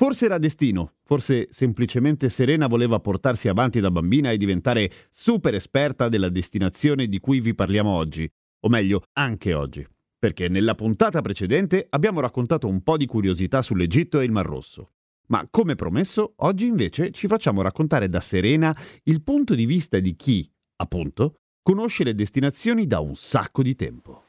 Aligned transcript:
Forse 0.00 0.24
era 0.24 0.38
destino, 0.38 0.94
forse 1.04 1.48
semplicemente 1.50 2.30
Serena 2.30 2.68
voleva 2.68 3.00
portarsi 3.00 3.48
avanti 3.48 3.80
da 3.80 3.90
bambina 3.90 4.30
e 4.30 4.38
diventare 4.38 4.90
super 5.10 5.52
esperta 5.52 6.08
della 6.08 6.30
destinazione 6.30 7.06
di 7.06 7.20
cui 7.20 7.38
vi 7.40 7.54
parliamo 7.54 7.90
oggi, 7.90 8.26
o 8.60 8.68
meglio, 8.70 9.02
anche 9.12 9.52
oggi, 9.52 9.86
perché 10.18 10.48
nella 10.48 10.74
puntata 10.74 11.20
precedente 11.20 11.86
abbiamo 11.90 12.20
raccontato 12.20 12.66
un 12.66 12.82
po' 12.82 12.96
di 12.96 13.04
curiosità 13.04 13.60
sull'Egitto 13.60 14.20
e 14.20 14.24
il 14.24 14.32
Mar 14.32 14.46
Rosso. 14.46 14.92
Ma 15.26 15.46
come 15.50 15.74
promesso, 15.74 16.32
oggi 16.36 16.64
invece 16.64 17.10
ci 17.10 17.26
facciamo 17.26 17.60
raccontare 17.60 18.08
da 18.08 18.20
Serena 18.20 18.74
il 19.02 19.20
punto 19.22 19.54
di 19.54 19.66
vista 19.66 19.98
di 19.98 20.16
chi, 20.16 20.50
appunto, 20.76 21.40
conosce 21.60 22.04
le 22.04 22.14
destinazioni 22.14 22.86
da 22.86 23.00
un 23.00 23.16
sacco 23.16 23.62
di 23.62 23.74
tempo. 23.74 24.22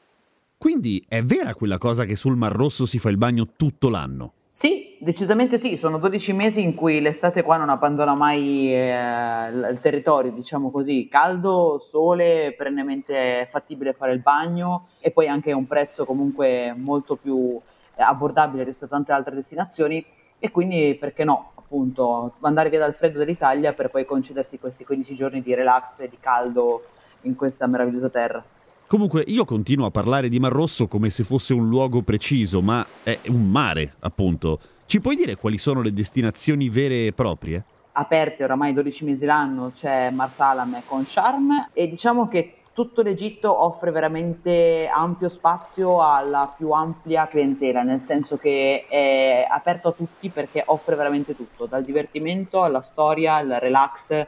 Quindi 0.58 1.02
è 1.08 1.22
vera 1.22 1.54
quella 1.54 1.78
cosa 1.78 2.04
che 2.04 2.14
sul 2.14 2.36
Mar 2.36 2.52
Rosso 2.52 2.84
si 2.84 2.98
fa 2.98 3.08
il 3.08 3.16
bagno 3.16 3.54
tutto 3.56 3.88
l'anno? 3.88 4.34
Sì, 4.50 4.91
decisamente 5.02 5.58
sì, 5.58 5.76
sono 5.76 5.98
12 5.98 6.32
mesi 6.32 6.62
in 6.62 6.74
cui 6.74 7.00
l'estate 7.00 7.42
qua 7.42 7.56
non 7.56 7.70
abbandona 7.70 8.14
mai 8.14 8.72
eh, 8.72 9.48
il 9.48 9.78
territorio, 9.80 10.30
diciamo 10.30 10.70
così, 10.70 11.08
caldo, 11.10 11.84
sole, 11.90 12.54
perennemente 12.56 13.48
fattibile 13.50 13.94
fare 13.94 14.12
il 14.12 14.20
bagno 14.20 14.86
e 15.00 15.10
poi 15.10 15.26
anche 15.26 15.52
un 15.52 15.66
prezzo 15.66 16.04
comunque 16.04 16.72
molto 16.76 17.16
più 17.16 17.60
abbordabile 17.96 18.62
rispetto 18.62 18.94
a 18.94 18.96
tante 18.96 19.12
altre 19.12 19.34
destinazioni 19.34 20.04
e 20.38 20.50
quindi 20.52 20.96
perché 20.98 21.24
no, 21.24 21.50
appunto, 21.56 22.34
andare 22.40 22.68
via 22.68 22.78
dal 22.78 22.94
freddo 22.94 23.18
dell'Italia 23.18 23.72
per 23.72 23.90
poi 23.90 24.04
concedersi 24.04 24.60
questi 24.60 24.84
15 24.84 25.14
giorni 25.14 25.42
di 25.42 25.52
relax 25.54 25.98
e 26.00 26.08
di 26.08 26.18
caldo 26.20 26.84
in 27.22 27.34
questa 27.34 27.66
meravigliosa 27.66 28.08
terra. 28.08 28.42
Comunque 28.86 29.24
io 29.26 29.44
continuo 29.44 29.86
a 29.86 29.90
parlare 29.90 30.28
di 30.28 30.38
Mar 30.38 30.52
Rosso 30.52 30.86
come 30.86 31.08
se 31.08 31.24
fosse 31.24 31.54
un 31.54 31.66
luogo 31.68 32.02
preciso, 32.02 32.60
ma 32.60 32.86
è 33.02 33.18
un 33.28 33.50
mare, 33.50 33.94
appunto. 34.00 34.60
Ci 34.92 35.00
puoi 35.00 35.16
dire 35.16 35.36
quali 35.36 35.56
sono 35.56 35.80
le 35.80 35.94
destinazioni 35.94 36.68
vere 36.68 37.06
e 37.06 37.12
proprie? 37.14 37.64
Aperte 37.92 38.44
oramai 38.44 38.74
12 38.74 39.06
mesi 39.06 39.24
l'anno, 39.24 39.70
c'è 39.72 40.10
Marsalam 40.10 40.82
con 40.84 41.06
Sharm 41.06 41.70
e 41.72 41.88
diciamo 41.88 42.28
che 42.28 42.56
tutto 42.74 43.00
l'Egitto 43.00 43.62
offre 43.64 43.90
veramente 43.90 44.86
ampio 44.92 45.30
spazio 45.30 46.02
alla 46.02 46.52
più 46.54 46.72
ampia 46.72 47.26
clientela, 47.26 47.82
nel 47.82 48.00
senso 48.00 48.36
che 48.36 48.84
è 48.86 49.46
aperto 49.48 49.88
a 49.88 49.92
tutti 49.92 50.28
perché 50.28 50.62
offre 50.66 50.94
veramente 50.94 51.34
tutto, 51.34 51.64
dal 51.64 51.84
divertimento 51.84 52.62
alla 52.62 52.82
storia, 52.82 53.36
al 53.36 53.56
relax, 53.60 54.26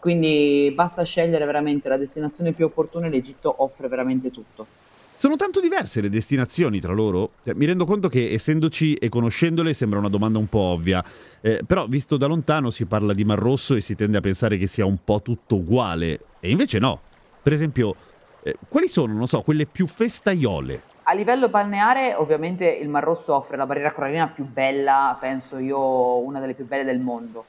quindi 0.00 0.72
basta 0.74 1.04
scegliere 1.04 1.44
veramente 1.44 1.88
la 1.88 1.96
destinazione 1.96 2.50
più 2.50 2.64
opportuna 2.64 3.06
e 3.06 3.10
l'Egitto 3.10 3.54
offre 3.58 3.86
veramente 3.86 4.32
tutto. 4.32 4.88
Sono 5.20 5.36
tanto 5.36 5.60
diverse 5.60 6.00
le 6.00 6.08
destinazioni 6.08 6.80
tra 6.80 6.94
loro? 6.94 7.32
Cioè, 7.44 7.52
mi 7.52 7.66
rendo 7.66 7.84
conto 7.84 8.08
che 8.08 8.32
essendoci 8.32 8.94
e 8.94 9.10
conoscendole 9.10 9.74
sembra 9.74 9.98
una 9.98 10.08
domanda 10.08 10.38
un 10.38 10.46
po' 10.46 10.60
ovvia, 10.60 11.04
eh, 11.42 11.60
però 11.66 11.84
visto 11.86 12.16
da 12.16 12.24
lontano 12.24 12.70
si 12.70 12.86
parla 12.86 13.12
di 13.12 13.22
Mar 13.22 13.38
Rosso 13.38 13.74
e 13.74 13.82
si 13.82 13.94
tende 13.94 14.16
a 14.16 14.22
pensare 14.22 14.56
che 14.56 14.66
sia 14.66 14.86
un 14.86 14.96
po' 15.04 15.20
tutto 15.20 15.56
uguale, 15.56 16.20
e 16.40 16.48
invece 16.48 16.78
no. 16.78 17.00
Per 17.42 17.52
esempio, 17.52 17.94
eh, 18.42 18.56
quali 18.66 18.88
sono, 18.88 19.12
non 19.12 19.26
so, 19.26 19.42
quelle 19.42 19.66
più 19.66 19.86
festaiole? 19.86 20.80
A 21.02 21.12
livello 21.12 21.50
balneare, 21.50 22.14
ovviamente 22.14 22.66
il 22.66 22.88
Mar 22.88 23.04
Rosso 23.04 23.34
offre 23.34 23.58
la 23.58 23.66
barriera 23.66 23.92
corallina 23.92 24.26
più 24.28 24.46
bella, 24.46 25.18
penso 25.20 25.58
io, 25.58 26.16
una 26.20 26.40
delle 26.40 26.54
più 26.54 26.66
belle 26.66 26.84
del 26.84 26.98
mondo 26.98 27.44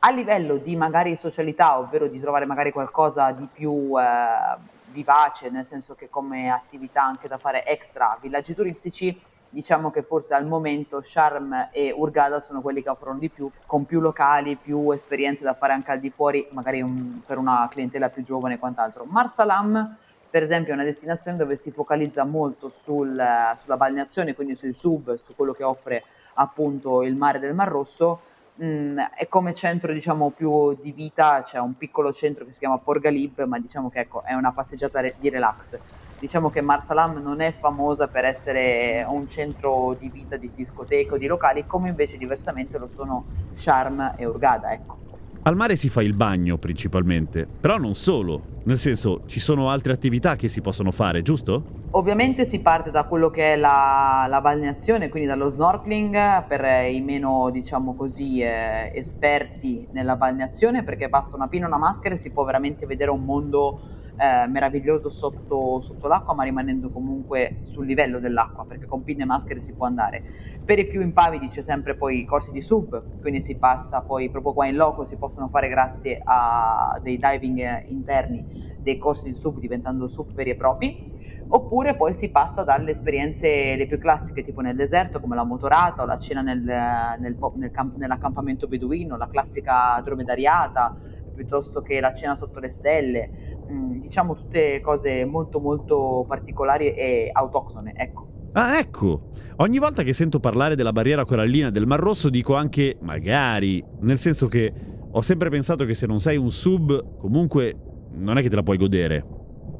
a 0.00 0.10
livello 0.10 0.56
di 0.56 0.76
magari 0.76 1.16
socialità, 1.16 1.78
ovvero 1.78 2.06
di 2.06 2.20
trovare 2.20 2.44
magari 2.44 2.70
qualcosa 2.70 3.30
di 3.32 3.48
più 3.50 3.92
eh, 3.98 4.56
vivace, 4.92 5.50
nel 5.50 5.64
senso 5.64 5.94
che 5.94 6.08
come 6.08 6.50
attività 6.50 7.02
anche 7.02 7.28
da 7.28 7.38
fare 7.38 7.64
extra 7.66 8.16
villaggi 8.20 8.54
turistici, 8.54 9.20
diciamo 9.48 9.90
che 9.90 10.02
forse 10.02 10.34
al 10.34 10.46
momento 10.46 11.00
Charm 11.02 11.68
e 11.72 11.92
Urgada 11.96 12.40
sono 12.40 12.60
quelli 12.60 12.82
che 12.82 12.90
offrono 12.90 13.18
di 13.18 13.30
più, 13.30 13.50
con 13.66 13.84
più 13.86 14.00
locali, 14.00 14.56
più 14.56 14.90
esperienze 14.90 15.44
da 15.44 15.54
fare 15.54 15.72
anche 15.72 15.92
al 15.92 16.00
di 16.00 16.10
fuori, 16.10 16.46
magari 16.50 16.82
un, 16.82 17.20
per 17.24 17.38
una 17.38 17.66
clientela 17.70 18.08
più 18.08 18.22
giovane 18.22 18.54
e 18.54 18.58
quant'altro. 18.58 19.04
Marsalam, 19.04 19.96
per 20.28 20.42
esempio, 20.42 20.72
è 20.72 20.74
una 20.74 20.84
destinazione 20.84 21.36
dove 21.36 21.56
si 21.56 21.70
focalizza 21.70 22.24
molto 22.24 22.70
sul, 22.82 23.22
sulla 23.62 23.76
balneazione, 23.76 24.34
quindi 24.34 24.56
sul 24.56 24.74
sub, 24.74 25.14
su 25.14 25.34
quello 25.34 25.52
che 25.52 25.64
offre 25.64 26.04
appunto 26.34 27.02
il 27.02 27.16
mare 27.16 27.38
del 27.38 27.54
Mar 27.54 27.68
Rosso, 27.68 28.20
Mm, 28.62 28.98
e 29.18 29.28
come 29.28 29.52
centro 29.52 29.92
diciamo 29.92 30.30
più 30.30 30.74
di 30.80 30.90
vita 30.90 31.42
c'è 31.42 31.58
un 31.58 31.76
piccolo 31.76 32.10
centro 32.12 32.46
che 32.46 32.52
si 32.52 32.58
chiama 32.58 32.78
Porgalib, 32.78 33.42
ma 33.44 33.58
diciamo 33.58 33.90
che 33.90 34.00
ecco, 34.00 34.24
è 34.24 34.32
una 34.32 34.52
passeggiata 34.52 35.00
re- 35.00 35.14
di 35.18 35.28
relax. 35.28 35.78
Diciamo 36.18 36.48
che 36.48 36.62
Marsalam 36.62 37.20
non 37.20 37.42
è 37.42 37.52
famosa 37.52 38.08
per 38.08 38.24
essere 38.24 39.04
un 39.06 39.28
centro 39.28 39.94
di 39.98 40.08
vita 40.08 40.36
di 40.36 40.50
discoteche 40.54 41.12
o 41.12 41.18
di 41.18 41.26
locali, 41.26 41.66
come 41.66 41.90
invece 41.90 42.16
diversamente 42.16 42.78
lo 42.78 42.88
sono 42.94 43.24
Sharm 43.52 44.14
e 44.16 44.24
Urgada, 44.24 44.72
ecco. 44.72 45.05
Al 45.46 45.54
mare 45.54 45.76
si 45.76 45.88
fa 45.88 46.02
il 46.02 46.12
bagno 46.12 46.58
principalmente, 46.58 47.46
però 47.46 47.76
non 47.78 47.94
solo, 47.94 48.58
nel 48.64 48.80
senso 48.80 49.20
ci 49.26 49.38
sono 49.38 49.70
altre 49.70 49.92
attività 49.92 50.34
che 50.34 50.48
si 50.48 50.60
possono 50.60 50.90
fare, 50.90 51.22
giusto? 51.22 51.84
Ovviamente 51.92 52.44
si 52.44 52.58
parte 52.58 52.90
da 52.90 53.04
quello 53.04 53.30
che 53.30 53.52
è 53.52 53.56
la, 53.56 54.26
la 54.28 54.40
balneazione, 54.40 55.08
quindi 55.08 55.28
dallo 55.28 55.48
snorkeling 55.50 56.46
per 56.48 56.90
i 56.90 57.00
meno, 57.00 57.50
diciamo 57.52 57.94
così, 57.94 58.40
eh, 58.40 58.90
esperti 58.92 59.86
nella 59.92 60.16
balneazione, 60.16 60.82
perché 60.82 61.08
basta 61.08 61.36
una 61.36 61.46
pinna 61.46 61.66
e 61.66 61.68
una 61.68 61.78
maschera 61.78 62.16
e 62.16 62.18
si 62.18 62.30
può 62.30 62.42
veramente 62.42 62.84
vedere 62.84 63.12
un 63.12 63.24
mondo 63.24 63.82
eh, 64.16 64.46
meraviglioso 64.46 65.08
sotto, 65.08 65.80
sotto, 65.80 66.08
l'acqua, 66.08 66.34
ma 66.34 66.44
rimanendo 66.44 66.90
comunque 66.90 67.58
sul 67.62 67.86
livello 67.86 68.18
dell'acqua, 68.18 68.64
perché 68.64 68.86
con 68.86 69.04
pinne 69.04 69.22
e 69.22 69.26
maschere 69.26 69.60
si 69.60 69.72
può 69.72 69.86
andare. 69.86 70.22
Per 70.64 70.78
i 70.78 70.86
più 70.86 71.00
impavidi 71.00 71.48
c'è 71.48 71.62
sempre 71.62 71.94
poi 71.96 72.20
i 72.20 72.24
corsi 72.24 72.50
di 72.50 72.62
sub, 72.62 73.20
quindi 73.20 73.40
si 73.40 73.56
passa 73.56 74.00
poi 74.00 74.30
proprio 74.30 74.52
qua 74.52 74.66
in 74.66 74.76
loco, 74.76 75.04
si 75.04 75.16
possono 75.16 75.48
fare 75.48 75.68
grazie 75.68 76.20
a 76.24 76.98
dei 77.02 77.18
diving 77.18 77.84
interni, 77.88 78.74
dei 78.78 78.98
corsi 78.98 79.30
di 79.30 79.34
sub 79.34 79.58
diventando 79.58 80.08
sub 80.08 80.32
veri 80.32 80.50
e 80.50 80.56
propri 80.56 81.14
oppure 81.48 81.94
poi 81.94 82.12
si 82.12 82.28
passa 82.30 82.64
dalle 82.64 82.90
esperienze 82.90 83.76
le 83.76 83.86
più 83.86 83.98
classiche 83.98 84.42
tipo 84.42 84.60
nel 84.60 84.74
deserto 84.74 85.20
come 85.20 85.36
la 85.36 85.44
motorata 85.44 86.02
o 86.02 86.04
la 86.04 86.18
cena 86.18 86.40
nel, 86.40 86.60
nel, 86.60 87.36
nel, 87.54 87.72
nell'accampamento 87.94 88.66
beduino, 88.66 89.16
la 89.16 89.28
classica 89.28 90.00
dromedariata 90.02 90.96
piuttosto 91.36 91.82
che 91.82 92.00
la 92.00 92.14
cena 92.14 92.34
sotto 92.34 92.58
le 92.58 92.70
stelle, 92.70 93.45
mm, 93.70 94.00
diciamo 94.00 94.34
tutte 94.34 94.80
cose 94.80 95.24
molto 95.24 95.60
molto 95.60 96.24
particolari 96.26 96.94
e 96.94 97.30
autoctone, 97.32 97.92
ecco. 97.96 98.28
Ah, 98.52 98.78
ecco! 98.78 99.28
Ogni 99.56 99.78
volta 99.78 100.02
che 100.02 100.12
sento 100.12 100.40
parlare 100.40 100.76
della 100.76 100.92
barriera 100.92 101.24
corallina 101.24 101.70
del 101.70 101.86
Mar 101.86 102.00
Rosso 102.00 102.30
dico 102.30 102.54
anche 102.54 102.96
magari, 103.00 103.84
nel 104.00 104.18
senso 104.18 104.46
che 104.46 104.72
ho 105.10 105.20
sempre 105.20 105.50
pensato 105.50 105.84
che 105.84 105.94
se 105.94 106.06
non 106.06 106.20
sei 106.20 106.36
un 106.36 106.50
sub, 106.50 107.18
comunque 107.18 107.74
non 108.12 108.38
è 108.38 108.42
che 108.42 108.48
te 108.48 108.56
la 108.56 108.62
puoi 108.62 108.78
godere. 108.78 109.24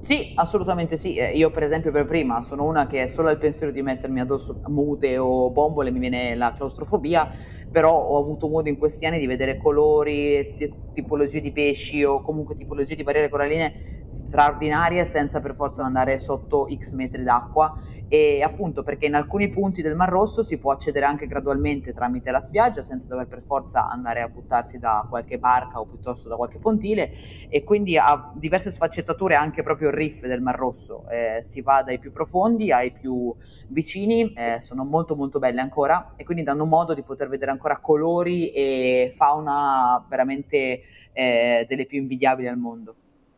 Sì, 0.06 0.32
assolutamente 0.36 0.96
sì. 0.96 1.16
Eh, 1.16 1.32
io 1.32 1.50
per 1.50 1.62
esempio 1.64 1.90
per 1.90 2.06
prima 2.06 2.40
sono 2.42 2.64
una 2.64 2.86
che 2.86 3.08
solo 3.08 3.28
al 3.28 3.38
pensiero 3.38 3.72
di 3.72 3.82
mettermi 3.82 4.20
addosso 4.20 4.60
mute 4.68 5.18
o 5.18 5.50
bombole 5.50 5.90
mi 5.90 5.98
viene 5.98 6.34
la 6.36 6.52
claustrofobia 6.52 7.28
però 7.70 7.92
ho 7.92 8.18
avuto 8.18 8.48
modo 8.48 8.68
in 8.68 8.78
questi 8.78 9.06
anni 9.06 9.18
di 9.18 9.26
vedere 9.26 9.56
colori, 9.56 10.54
t- 10.56 10.72
tipologie 10.92 11.40
di 11.40 11.52
pesci 11.52 12.02
o 12.04 12.22
comunque 12.22 12.56
tipologie 12.56 12.94
di 12.94 13.02
barriere 13.02 13.28
coralline 13.28 13.95
straordinarie 14.08 15.04
senza 15.04 15.40
per 15.40 15.54
forza 15.54 15.84
andare 15.84 16.18
sotto 16.18 16.66
x 16.72 16.92
metri 16.92 17.22
d'acqua. 17.22 17.78
E 18.08 18.40
appunto 18.40 18.84
perché 18.84 19.06
in 19.06 19.16
alcuni 19.16 19.48
punti 19.48 19.82
del 19.82 19.96
Mar 19.96 20.08
Rosso 20.08 20.44
si 20.44 20.58
può 20.58 20.70
accedere 20.70 21.06
anche 21.06 21.26
gradualmente 21.26 21.92
tramite 21.92 22.30
la 22.30 22.40
spiaggia 22.40 22.84
senza 22.84 23.08
dover 23.08 23.26
per 23.26 23.42
forza 23.44 23.88
andare 23.88 24.20
a 24.20 24.28
buttarsi 24.28 24.78
da 24.78 25.04
qualche 25.08 25.38
barca 25.38 25.80
o 25.80 25.86
piuttosto 25.86 26.28
da 26.28 26.36
qualche 26.36 26.58
pontile. 26.58 27.10
E 27.48 27.64
quindi 27.64 27.98
ha 27.98 28.30
diverse 28.34 28.70
sfaccettature 28.70 29.34
anche 29.34 29.64
proprio 29.64 29.88
il 29.88 29.94
riff 29.94 30.24
del 30.24 30.40
Mar 30.40 30.54
Rosso, 30.54 31.08
eh, 31.08 31.40
si 31.42 31.62
va 31.62 31.82
dai 31.82 31.98
più 31.98 32.12
profondi 32.12 32.70
ai 32.70 32.92
più 32.92 33.34
vicini, 33.68 34.32
eh, 34.34 34.58
sono 34.60 34.84
molto 34.84 35.16
molto 35.16 35.40
belle 35.40 35.60
ancora. 35.60 36.12
E 36.14 36.22
quindi 36.22 36.44
danno 36.44 36.64
modo 36.64 36.94
di 36.94 37.02
poter 37.02 37.28
vedere 37.28 37.50
ancora 37.50 37.78
colori 37.78 38.50
e 38.50 39.14
fauna 39.16 40.04
veramente 40.08 40.82
eh, 41.12 41.66
delle 41.68 41.86
più 41.86 41.98
invidiabili 41.98 42.46
al 42.46 42.56
mondo. 42.56 42.94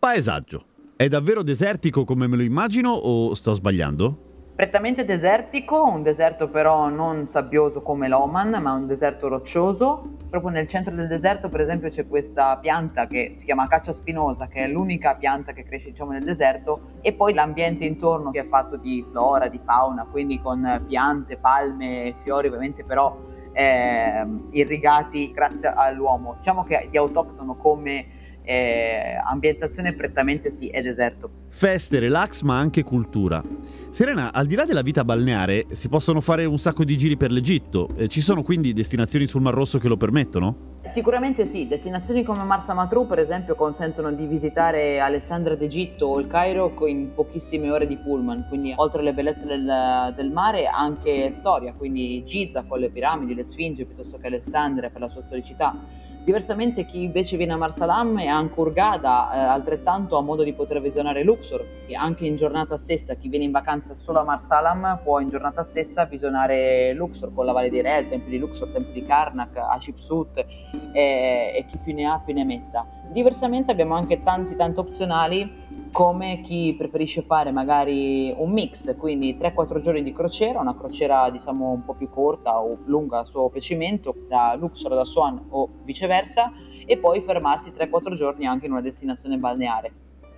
Paesaggio. 0.08 0.64
È 0.96 1.06
davvero 1.06 1.43
desertico 1.43 2.05
come 2.05 2.26
me 2.26 2.37
lo 2.37 2.43
immagino 2.43 2.93
o 2.93 3.34
sto 3.34 3.52
sbagliando? 3.52 4.25
prettamente 4.58 5.05
desertico, 5.05 5.84
un 5.84 6.02
deserto 6.02 6.49
però 6.49 6.88
non 6.88 7.26
sabbioso 7.26 7.81
come 7.81 8.08
l'Oman, 8.08 8.58
ma 8.60 8.72
un 8.72 8.88
deserto 8.88 9.28
roccioso. 9.28 10.16
Proprio 10.28 10.50
nel 10.50 10.66
centro 10.66 10.93
del 10.93 11.06
deserto, 11.06 11.49
per 11.49 11.60
esempio, 11.60 11.90
c'è 11.90 12.08
questa 12.08 12.56
pianta 12.56 13.06
che 13.06 13.34
si 13.37 13.44
chiama 13.44 13.69
caccia 13.69 13.93
spinosa, 13.93 14.49
che 14.49 14.64
è 14.64 14.66
l'unica 14.66 15.14
pianta 15.14 15.52
che 15.52 15.62
cresce 15.62 15.90
diciamo, 15.90 16.11
nel 16.11 16.25
deserto, 16.25 16.94
e 17.02 17.12
poi 17.12 17.34
l'ambiente 17.34 17.84
intorno 17.84 18.32
che 18.32 18.40
è 18.40 18.49
fatto 18.49 18.76
di 18.76 19.04
flora, 19.08 19.46
di 19.46 19.61
fauna, 19.62 20.08
quindi 20.11 20.40
con 20.40 20.82
piante, 20.88 21.37
palme, 21.37 22.16
fiori, 22.25 22.49
ovviamente 22.49 22.82
però 22.82 23.16
eh, 23.52 24.26
irrigati 24.50 25.31
grazie 25.31 25.72
all'uomo. 25.72 26.34
Diciamo 26.38 26.64
che 26.64 26.88
di 26.90 26.96
autoctono 26.96 27.54
come 27.54 28.17
eh, 28.48 29.20
ambientazione 29.22 29.92
prettamente 29.92 30.48
sì, 30.48 30.68
è 30.68 30.80
deserto. 30.80 31.30
Feste, 31.50 31.98
relax, 31.98 32.40
ma 32.40 32.58
anche 32.58 32.82
cultura. 32.82 33.42
Serena, 33.90 34.32
al 34.32 34.46
di 34.46 34.54
là 34.54 34.64
della 34.64 34.80
vita 34.80 35.04
balneare, 35.04 35.66
si 35.72 35.90
possono 35.90 36.22
fare 36.22 36.46
un 36.46 36.58
sacco 36.58 36.82
di 36.82 36.96
giri 36.96 37.18
per 37.18 37.30
l'Egitto. 37.30 37.90
Eh, 37.94 38.08
ci 38.08 38.22
sono 38.22 38.42
quindi 38.42 38.72
destinazioni 38.72 39.26
sul 39.26 39.42
Mar 39.42 39.52
Rosso 39.52 39.78
che 39.78 39.88
lo 39.88 39.98
permettono? 39.98 40.76
Sicuramente 40.84 41.44
sì, 41.44 41.66
destinazioni 41.66 42.24
come 42.24 42.42
Marsa 42.44 42.72
Matru 42.72 43.06
per 43.06 43.18
esempio 43.18 43.54
consentono 43.54 44.12
di 44.12 44.26
visitare 44.26 44.98
Alessandria 44.98 45.54
d'Egitto 45.54 46.06
o 46.06 46.18
il 46.18 46.26
Cairo 46.26 46.72
in 46.86 47.12
pochissime 47.14 47.70
ore 47.70 47.86
di 47.86 47.98
pullman, 47.98 48.46
quindi 48.48 48.72
oltre 48.76 49.00
alle 49.00 49.12
bellezze 49.12 49.44
del, 49.44 50.14
del 50.16 50.30
mare 50.30 50.66
anche 50.66 51.32
storia, 51.32 51.74
quindi 51.74 52.24
Giza 52.24 52.62
con 52.62 52.78
le 52.78 52.88
piramidi, 52.88 53.34
le 53.34 53.44
Sfinge 53.44 53.84
piuttosto 53.84 54.16
che 54.16 54.28
Alessandria 54.28 54.88
per 54.88 55.02
la 55.02 55.08
sua 55.10 55.22
storicità 55.22 56.06
Diversamente 56.24 56.84
chi 56.84 57.04
invece 57.04 57.38
viene 57.38 57.54
a 57.54 57.56
Marsalam 57.56 58.18
e 58.18 58.26
anche 58.26 58.60
Urgada 58.60 59.32
eh, 59.32 59.38
altrettanto 59.38 60.18
ha 60.18 60.20
modo 60.20 60.42
di 60.42 60.52
poter 60.52 60.80
visionare 60.80 61.24
Luxor, 61.24 61.64
e 61.86 61.94
anche 61.94 62.26
in 62.26 62.36
giornata 62.36 62.76
stessa 62.76 63.14
chi 63.14 63.28
viene 63.28 63.46
in 63.46 63.50
vacanza 63.50 63.94
solo 63.94 64.18
a 64.18 64.24
Marsalam 64.24 65.00
può 65.02 65.20
in 65.20 65.30
giornata 65.30 65.62
stessa 65.62 66.04
visionare 66.04 66.92
Luxor 66.92 67.32
con 67.32 67.46
la 67.46 67.52
Valle 67.52 67.70
dei 67.70 67.80
Re, 67.80 68.00
il 68.00 68.08
tempio 68.08 68.30
di 68.30 68.38
Luxor, 68.38 68.68
il 68.68 68.74
tempio 68.74 68.92
di 68.92 69.02
Karnak, 69.02 69.56
Hatshepsut 69.56 70.44
e, 70.92 71.52
e 71.54 71.64
chi 71.66 71.78
più 71.78 71.94
ne 71.94 72.04
ha 72.04 72.20
più 72.22 72.34
ne 72.34 72.44
metta. 72.44 72.86
Diversamente 73.10 73.72
abbiamo 73.72 73.94
anche 73.94 74.22
tanti 74.22 74.54
tanti 74.54 74.80
opzionali 74.80 75.50
come 75.93 76.40
chi 76.43 76.75
preferisce 76.76 77.23
fare 77.23 77.50
magari 77.50 78.35
un 78.37 78.52
mix, 78.52 78.96
quindi 78.96 79.37
3-4 79.38 79.81
giorni 79.81 80.02
di 80.02 80.12
crociera, 80.12 80.61
una 80.61 80.76
crociera 80.76 81.31
diciamo 81.31 81.70
un 81.70 81.85
po' 81.85 81.94
più 81.94 82.08
corta 82.11 82.61
o 82.61 82.79
lunga 82.87 83.20
a 83.20 83.25
suo 83.25 83.49
piacimento 83.49 84.14
da 84.29 84.55
Luxor, 84.58 84.94
da 84.94 85.05
Swan 85.05 85.46
o 85.50 85.69
viceversa 85.85 86.52
e 86.87 86.96
poi 86.99 87.20
fermarsi 87.23 87.70
3-4 87.70 88.14
giorni 88.14 88.46
anche 88.46 88.67
in 88.67 88.73
una 88.73 88.81
destinazione 88.81 89.37
balneare. 89.37 89.93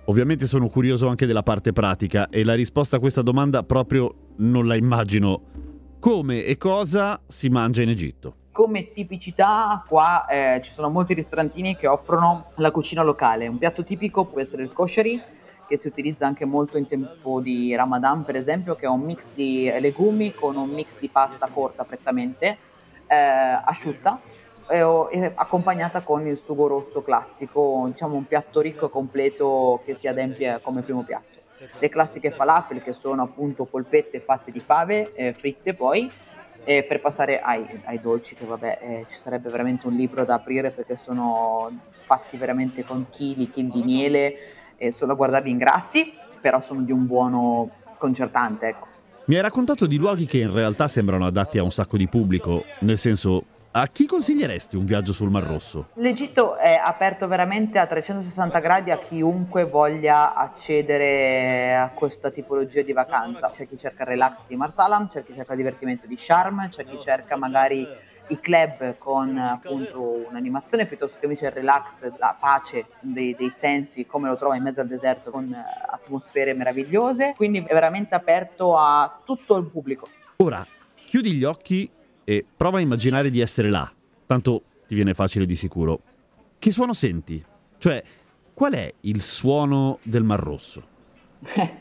Ovviamente 0.05 0.47
sono 0.47 0.67
curioso 0.67 1.07
anche 1.07 1.25
della 1.25 1.43
parte 1.43 1.73
pratica 1.73 2.27
e 2.29 2.43
la 2.43 2.55
risposta 2.55 2.97
a 2.97 2.99
questa 2.99 3.21
domanda 3.21 3.63
proprio 3.63 4.13
non 4.37 4.67
la 4.67 4.75
immagino. 4.75 5.41
Come 5.99 6.43
e 6.43 6.57
cosa 6.57 7.21
si 7.27 7.49
mangia 7.49 7.83
in 7.83 7.89
Egitto? 7.89 8.35
Come 8.51 8.91
tipicità 8.91 9.83
qua 9.87 10.25
eh, 10.25 10.59
ci 10.63 10.71
sono 10.71 10.89
molti 10.89 11.13
ristorantini 11.13 11.77
che 11.77 11.87
offrono 11.87 12.47
la 12.55 12.71
cucina 12.71 13.03
locale. 13.03 13.47
Un 13.47 13.59
piatto 13.59 13.83
tipico 13.83 14.25
può 14.25 14.41
essere 14.41 14.63
il 14.63 14.73
kosheri, 14.73 15.21
che 15.71 15.77
si 15.77 15.87
utilizza 15.87 16.25
anche 16.25 16.43
molto 16.43 16.77
in 16.77 16.85
tempo 16.85 17.39
di 17.39 17.73
Ramadan, 17.73 18.25
per 18.25 18.35
esempio, 18.35 18.75
che 18.75 18.87
è 18.87 18.89
un 18.89 18.99
mix 18.99 19.29
di 19.33 19.71
legumi 19.79 20.33
con 20.33 20.57
un 20.57 20.69
mix 20.69 20.99
di 20.99 21.07
pasta 21.07 21.47
corta 21.47 21.85
prettamente, 21.85 22.57
eh, 23.07 23.15
asciutta, 23.15 24.19
e, 24.67 25.31
accompagnata 25.33 26.01
con 26.01 26.27
il 26.27 26.37
sugo 26.37 26.67
rosso 26.67 27.01
classico, 27.01 27.85
diciamo 27.87 28.17
un 28.17 28.27
piatto 28.27 28.59
ricco 28.59 28.87
e 28.87 28.89
completo 28.89 29.81
che 29.85 29.95
si 29.95 30.09
adempie 30.09 30.59
come 30.61 30.81
primo 30.81 31.03
piatto. 31.03 31.39
Le 31.79 31.87
classiche 31.87 32.31
falafel 32.31 32.83
che 32.83 32.91
sono 32.91 33.23
appunto 33.23 33.63
polpette 33.63 34.19
fatte 34.19 34.51
di 34.51 34.59
fave, 34.59 35.13
eh, 35.13 35.31
fritte 35.31 35.73
poi, 35.73 36.11
e 36.65 36.83
per 36.83 36.99
passare 36.99 37.39
ai, 37.39 37.65
ai 37.85 38.01
dolci 38.01 38.35
che 38.35 38.45
vabbè 38.45 38.79
eh, 38.81 39.05
ci 39.07 39.17
sarebbe 39.17 39.49
veramente 39.49 39.87
un 39.87 39.95
libro 39.95 40.25
da 40.25 40.33
aprire 40.33 40.71
perché 40.71 40.97
sono 40.97 41.71
fatti 41.91 42.35
veramente 42.35 42.83
con 42.83 43.07
chili, 43.09 43.49
chili 43.49 43.71
di 43.71 43.83
miele, 43.83 44.35
e 44.81 44.91
solo 44.91 45.11
a 45.11 45.15
guardarli 45.15 45.51
ingrassi, 45.51 46.11
però 46.41 46.59
sono 46.59 46.81
di 46.81 46.91
un 46.91 47.05
buono 47.05 47.69
sconcertante. 47.95 48.67
Ecco. 48.67 48.87
Mi 49.25 49.35
hai 49.35 49.41
raccontato 49.41 49.85
di 49.85 49.97
luoghi 49.97 50.25
che 50.25 50.39
in 50.39 50.51
realtà 50.51 50.87
sembrano 50.87 51.27
adatti 51.27 51.59
a 51.59 51.63
un 51.63 51.69
sacco 51.69 51.97
di 51.97 52.07
pubblico, 52.07 52.63
nel 52.79 52.97
senso 52.97 53.45
a 53.73 53.87
chi 53.87 54.07
consiglieresti 54.07 54.75
un 54.75 54.85
viaggio 54.85 55.13
sul 55.13 55.29
Mar 55.29 55.43
Rosso? 55.43 55.89
L'Egitto 55.93 56.57
è 56.57 56.81
aperto 56.83 57.27
veramente 57.27 57.77
a 57.77 57.85
360 57.85 58.59
gradi 58.59 58.89
a 58.89 58.97
chiunque 58.97 59.65
voglia 59.65 60.33
accedere 60.33 61.77
a 61.77 61.89
questa 61.91 62.31
tipologia 62.31 62.81
di 62.81 62.91
vacanza. 62.91 63.51
C'è 63.51 63.67
chi 63.67 63.77
cerca 63.77 64.01
il 64.01 64.09
relax 64.09 64.47
di 64.47 64.55
Marsalam, 64.55 65.09
c'è 65.09 65.23
chi 65.23 65.35
cerca 65.35 65.51
il 65.51 65.59
divertimento 65.59 66.07
di 66.07 66.17
Sharm, 66.17 66.69
c'è 66.69 66.85
chi 66.85 66.99
cerca 66.99 67.37
magari 67.37 67.87
i 68.31 68.39
club 68.39 68.97
con 68.97 69.37
appunto 69.37 70.25
un'animazione 70.29 70.85
piuttosto 70.85 71.19
che 71.19 71.25
invece 71.25 71.47
il 71.47 71.51
relax, 71.51 72.11
la 72.17 72.35
pace 72.39 72.87
dei, 73.01 73.35
dei, 73.35 73.51
sensi 73.51 74.05
come 74.05 74.29
lo 74.29 74.37
trova 74.37 74.55
in 74.55 74.63
mezzo 74.63 74.79
al 74.79 74.87
deserto 74.87 75.31
con 75.31 75.53
atmosfere 75.53 76.53
meravigliose, 76.53 77.33
quindi 77.35 77.59
è 77.59 77.73
veramente 77.73 78.15
aperto 78.15 78.77
a 78.77 79.21
tutto 79.23 79.57
il 79.57 79.65
pubblico. 79.65 80.07
Ora, 80.37 80.65
chiudi 81.05 81.33
gli 81.33 81.43
occhi 81.43 81.89
e 82.23 82.45
prova 82.55 82.77
a 82.77 82.81
immaginare 82.81 83.29
di 83.29 83.41
essere 83.41 83.69
là, 83.69 83.91
tanto 84.25 84.63
ti 84.87 84.95
viene 84.95 85.13
facile 85.13 85.45
di 85.45 85.55
sicuro. 85.55 85.99
Che 86.57 86.71
suono 86.71 86.93
senti? 86.93 87.43
Cioè, 87.77 88.03
qual 88.53 88.73
è 88.73 88.93
il 89.01 89.21
suono 89.21 89.99
del 90.03 90.23
Mar 90.23 90.39
Rosso? 90.39 90.87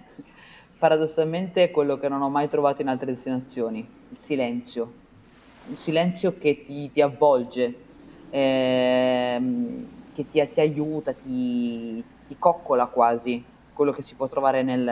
Paradossalmente 0.79 1.63
è 1.63 1.71
quello 1.71 1.99
che 1.99 2.09
non 2.09 2.23
ho 2.23 2.31
mai 2.31 2.49
trovato 2.49 2.81
in 2.83 2.89
altre 2.89 3.07
destinazioni, 3.07 3.87
il 4.09 4.19
silenzio 4.19 5.09
un 5.67 5.77
silenzio 5.77 6.37
che 6.39 6.65
ti, 6.65 6.91
ti 6.93 7.01
avvolge, 7.01 7.75
ehm, 8.31 9.87
che 10.13 10.27
ti, 10.29 10.49
ti 10.53 10.61
aiuta, 10.61 11.13
ti, 11.13 12.03
ti, 12.27 12.37
coccola 12.39 12.87
quasi, 12.87 13.43
quello 13.73 13.93
che 13.93 14.03
si 14.03 14.15
può 14.15 14.29
trovare 14.29 14.63
nel, 14.63 14.83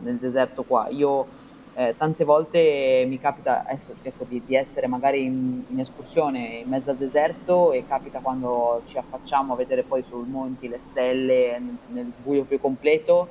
nel 0.00 0.16
deserto 0.16 0.64
qua. 0.64 0.88
Io 0.90 1.26
eh, 1.74 1.94
tante 1.96 2.24
volte 2.24 3.04
mi 3.06 3.20
capita 3.20 3.64
adesso, 3.64 3.94
ecco, 4.02 4.24
di, 4.28 4.42
di, 4.44 4.56
essere 4.56 4.88
magari 4.88 5.22
in, 5.22 5.62
in, 5.68 5.78
escursione 5.78 6.62
in 6.64 6.68
mezzo 6.68 6.90
al 6.90 6.96
deserto 6.96 7.70
e 7.70 7.86
capita 7.86 8.18
quando 8.18 8.82
ci 8.86 8.98
affacciamo 8.98 9.52
a 9.52 9.56
vedere 9.56 9.84
poi 9.84 10.02
sul 10.02 10.26
monti 10.26 10.68
le 10.68 10.80
stelle 10.82 11.58
nel, 11.60 11.76
nel 11.92 12.12
buio 12.20 12.42
più 12.42 12.58
completo, 12.60 13.28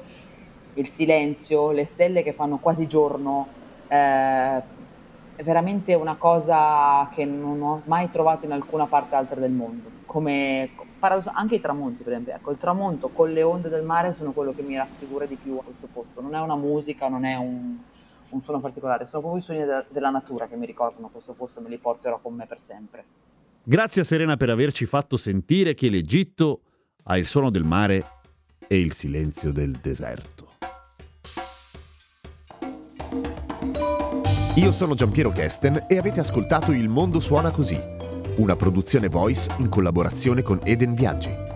il 0.76 0.88
silenzio, 0.88 1.72
le 1.72 1.86
stelle 1.86 2.24
che 2.24 2.32
fanno 2.32 2.58
quasi 2.58 2.88
giorno. 2.88 3.48
Eh, 3.90 4.76
veramente 5.44 5.94
una 5.94 6.16
cosa 6.16 7.10
che 7.14 7.26
non 7.26 7.62
ho 7.62 7.82
mai 7.86 8.10
trovato 8.10 8.46
in 8.46 8.52
alcuna 8.52 8.86
parte 8.86 9.16
altra 9.16 9.40
del 9.40 9.52
mondo. 9.52 9.90
Come 10.06 10.72
anche 11.00 11.56
i 11.56 11.62
tramonti, 11.62 12.04
per 12.04 12.14
esempio. 12.14 12.34
Ecco, 12.34 12.52
il 12.52 12.58
tramonto 12.58 13.10
con 13.10 13.32
le 13.32 13.44
onde 13.44 13.70
del 13.70 13.84
mare 13.84 14.14
sono 14.14 14.32
quello 14.32 14.54
che 14.54 14.62
mi 14.62 14.76
raffigura 14.76 15.26
di 15.26 15.36
più 15.36 15.58
a 15.58 15.64
questo 15.64 15.88
posto. 15.92 16.22
Non 16.22 16.36
è 16.36 16.40
una 16.40 16.56
musica, 16.56 17.08
non 17.08 17.24
è 17.24 17.36
un, 17.36 17.78
un 18.30 18.42
suono 18.42 18.60
particolare, 18.60 19.06
sono 19.08 19.22
proprio 19.22 19.42
i 19.42 19.46
suoni 19.46 19.64
de- 19.64 19.86
della 19.90 20.10
natura 20.10 20.48
che 20.48 20.56
mi 20.56 20.66
ricordano 20.66 21.10
questo 21.10 21.34
posto 21.34 21.60
e 21.60 21.64
me 21.64 21.70
li 21.70 21.78
porterò 21.78 22.20
con 22.20 22.34
me 22.34 22.46
per 22.46 22.60
sempre. 22.60 23.04
Grazie 23.64 24.02
a 24.02 24.06
Serena 24.06 24.38
per 24.38 24.50
averci 24.50 24.86
fatto 24.86 25.18
sentire 25.18 25.74
che 25.74 25.90
l'Egitto 25.90 26.62
ha 27.04 27.18
il 27.18 27.26
suono 27.26 27.50
del 27.50 27.64
mare 27.64 28.04
e 28.68 28.80
il 28.80 28.94
silenzio 28.94 29.52
del 29.52 29.72
deserto. 29.72 30.37
Io 34.58 34.72
sono 34.72 34.96
Giampiero 34.96 35.30
Kesten 35.30 35.84
e 35.86 35.98
avete 36.00 36.20
ascoltato 36.20 36.72
Il 36.72 36.90
Mondo 36.90 37.20
Suona 37.20 37.52
Così, 37.52 37.80
una 38.38 38.56
produzione 38.56 39.08
voice 39.08 39.48
in 39.58 39.70
collaborazione 39.70 40.42
con 40.42 40.60
Eden 40.64 40.96
Viaggi. 40.96 41.47